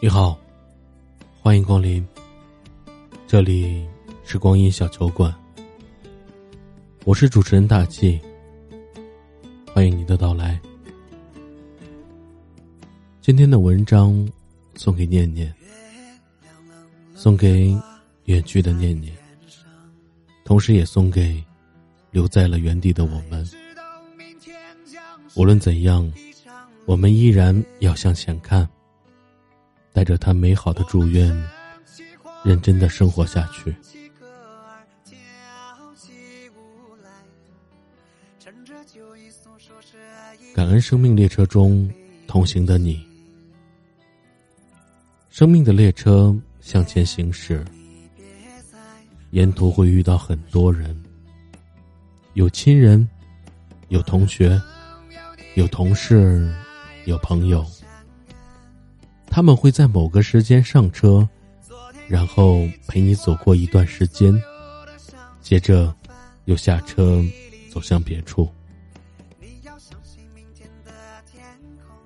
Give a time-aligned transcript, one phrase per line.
[0.00, 0.38] 你好，
[1.40, 2.06] 欢迎光临。
[3.26, 3.86] 这里
[4.24, 5.34] 是光阴小酒馆，
[7.04, 8.20] 我是主持人大气。
[9.72, 10.60] 欢迎你的到来。
[13.20, 14.26] 今天的文章
[14.74, 15.54] 送给念念，
[17.14, 17.76] 送给
[18.24, 19.12] 远去的念念，
[20.44, 21.44] 同时也送给
[22.10, 23.46] 留在了原地的我们。
[25.34, 26.10] 无论怎样，
[26.86, 28.68] 我们依然要向前看，
[29.92, 31.34] 带着他美好的祝愿，
[32.44, 33.74] 认真的生活下去。
[40.54, 41.88] 感恩生命列车中
[42.26, 43.06] 同行的你。
[45.30, 47.64] 生命的列车向前行驶，
[49.30, 51.00] 沿途会遇到很多人，
[52.34, 53.08] 有亲人，
[53.88, 54.60] 有同学，
[55.54, 56.52] 有同事，
[57.04, 57.64] 有朋友。
[59.38, 61.26] 他们会在某个时间上车，
[62.08, 64.34] 然后陪你走过一段时间，
[65.40, 65.94] 接着
[66.46, 67.22] 又下车
[67.70, 68.52] 走向别处。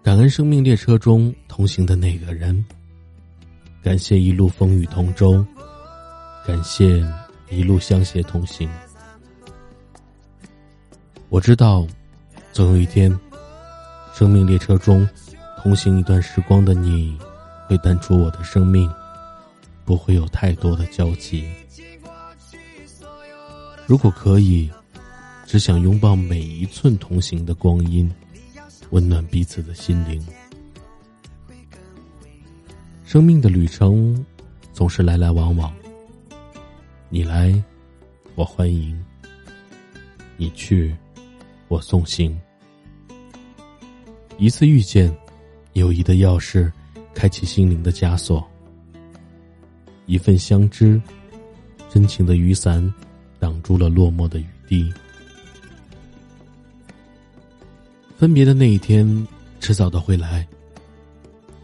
[0.02, 2.62] 感恩生命列车中同行的那个人。
[3.82, 5.42] 感谢一路风雨同舟，
[6.46, 7.02] 感谢
[7.48, 8.68] 一路相携同行。
[11.30, 11.86] 我知道，
[12.52, 13.10] 总有一天，
[14.12, 15.08] 生命列车中
[15.62, 17.16] 同行一段时光的你，
[17.72, 18.92] 会淡出我的生命，
[19.86, 21.50] 不会有太多的交集。
[23.86, 24.70] 如果可以，
[25.46, 28.12] 只想拥抱每一寸同行的光阴，
[28.90, 30.22] 温暖彼此的心灵。
[33.06, 34.22] 生命的旅程
[34.74, 35.72] 总是来来往往，
[37.08, 37.54] 你来，
[38.34, 38.94] 我欢迎；
[40.36, 40.94] 你去，
[41.68, 42.38] 我送行。
[44.36, 45.10] 一次遇见，
[45.72, 46.70] 友谊的钥匙，
[47.14, 48.42] 开启心灵的枷锁；
[50.06, 51.00] 一份相知，
[51.88, 52.92] 真情的雨伞，
[53.38, 54.92] 挡住了落寞的雨滴。
[58.16, 59.26] 分别的那一天，
[59.60, 60.46] 迟早的会来。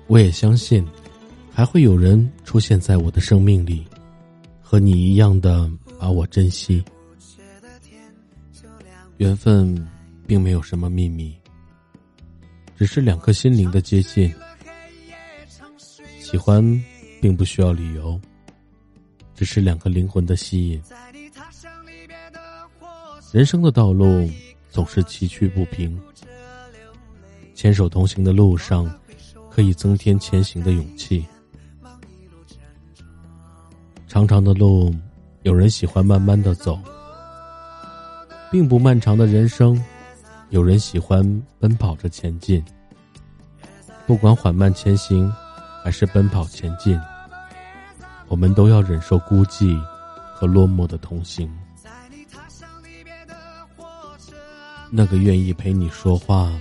[0.07, 0.87] 我也相信。
[1.51, 3.85] 还会有人出现在我的生命里，
[4.63, 6.85] 和你一样的把我珍惜。
[9.17, 9.89] 缘分
[10.25, 11.37] 并没有什么秘密，
[12.77, 14.33] 只是两颗心灵的接近。
[16.31, 16.63] 喜欢
[17.23, 18.21] 并不需要理由，
[19.35, 20.83] 只是两个灵魂的吸引。
[23.33, 24.31] 人生的道路
[24.69, 25.99] 总是崎岖不平，
[27.55, 28.95] 牵手同行的路上，
[29.51, 31.25] 可以增添前行的勇气。
[34.07, 34.95] 长长的路，
[35.45, 36.75] 有人喜欢慢慢的走；
[38.53, 39.83] 并不漫长的人生，
[40.51, 42.63] 有人喜欢奔跑着前进。
[44.07, 45.33] 不管缓慢前行，
[45.83, 47.01] 还是奔跑前进，
[48.29, 49.81] 我们都要忍受孤寂
[50.35, 51.51] 和落寞的同行。
[54.91, 56.53] 那个愿意陪你说话，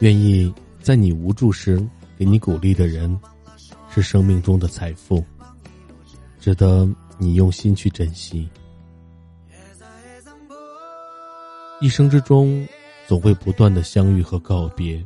[0.00, 1.84] 愿意在你无助时
[2.18, 3.18] 给你鼓励的人，
[3.90, 5.24] 是生命中的财富。
[6.40, 8.48] 值得你用心去珍惜。
[11.80, 12.66] 一生之中，
[13.06, 15.04] 总会不断的相遇和告别。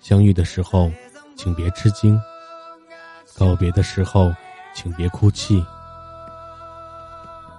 [0.00, 0.90] 相遇的时候，
[1.36, 2.18] 请别吃惊；
[3.36, 4.32] 告别的时候，
[4.74, 5.64] 请别哭泣。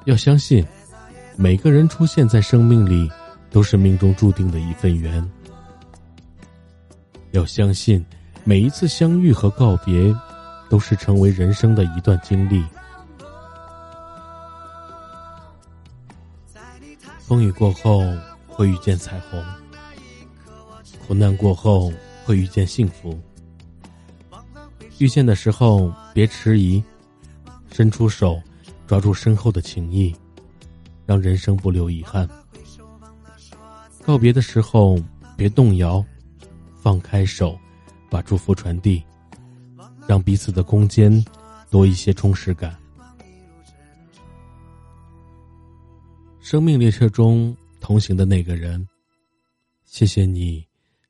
[0.05, 0.65] 要相信，
[1.35, 3.11] 每个人出现在生命里，
[3.49, 5.27] 都是命中注定的一份缘。
[7.31, 8.05] 要相信，
[8.43, 10.15] 每一次相遇和告别。
[10.67, 12.65] 都是成为人生的一段经历。
[17.19, 18.01] 风雨过后
[18.47, 19.45] 会遇见彩虹，
[21.05, 21.93] 苦难过后
[22.25, 23.17] 会遇见幸福。
[24.97, 26.83] 遇见的时候别迟疑，
[27.71, 28.41] 伸出手，
[28.87, 30.15] 抓住身后的情谊，
[31.05, 32.27] 让人生不留遗憾。
[34.01, 34.97] 告别的时候
[35.35, 36.03] 别动摇，
[36.81, 37.57] 放开手，
[38.09, 39.03] 把祝福传递。
[40.07, 41.25] 让彼此的空间
[41.71, 42.77] 多一些充实感。
[46.39, 48.87] 生命列车中同行的那个人，
[49.83, 50.63] 谢谢你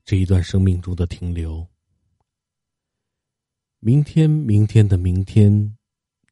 [0.05, 1.67] 这一段生命中的停留。
[3.85, 5.75] 明天，明天的明天，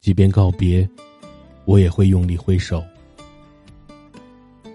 [0.01, 0.89] 即便告别，
[1.65, 2.83] 我也会用力挥手，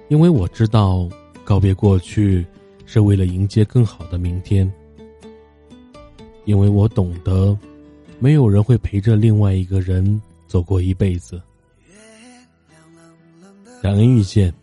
[0.06, 1.08] 因为我知道
[1.44, 2.46] 告别过去
[2.86, 4.72] 是为了迎接更好的明天，
[6.44, 7.58] 因为我懂得。
[8.20, 11.42] 没有人会陪着另外一个人走过一辈子。
[13.82, 14.54] 感恩遇见，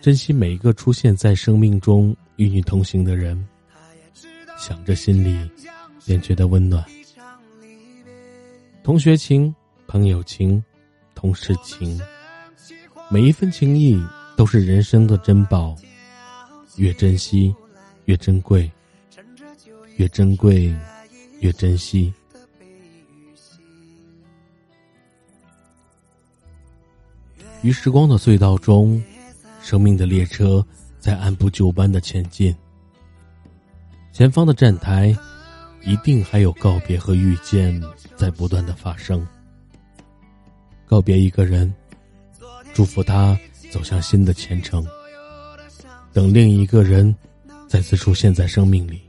[0.00, 3.40] 珍惜每一个出现在生命中与你同行的人。
[4.58, 5.48] 想着心里
[6.04, 6.84] 便觉得温暖。
[8.82, 9.54] 同学情、
[9.86, 10.62] 朋友情、
[11.14, 12.00] 同事情，
[13.08, 14.04] 每一份情谊
[14.36, 15.76] 都是人生的珍宝，
[16.76, 17.54] 越珍惜，
[18.06, 18.68] 越珍贵；
[19.98, 20.74] 越珍贵，
[21.38, 22.12] 越珍惜。
[27.62, 29.00] 于时光的隧道中，
[29.62, 30.64] 生命的列车
[30.98, 32.52] 在按部就班的前进。
[34.12, 35.16] 前方的站台，
[35.84, 37.80] 一定还有告别和遇见
[38.16, 39.26] 在不断的发生。
[40.86, 41.72] 告别一个人，
[42.72, 43.38] 祝福他
[43.70, 44.86] 走向新的前程。
[46.12, 47.14] 等另一个人
[47.66, 49.00] 再次出现在生命里，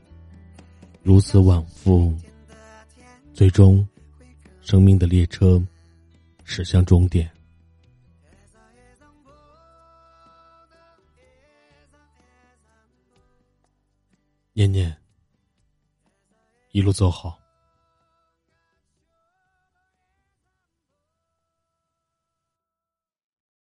[1.02, 2.14] 如此往复，
[3.34, 3.86] 最终，
[4.62, 5.62] 生命的列车
[6.44, 7.30] 驶向终点。
[14.54, 14.96] 念念，
[16.74, 17.43] 一路走好。